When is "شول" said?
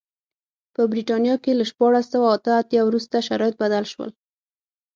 3.91-4.09